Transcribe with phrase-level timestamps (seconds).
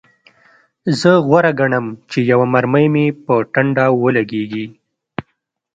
[0.99, 4.65] زه غوره ګڼم چې یوه مرمۍ مې په ټنډه ولګیږي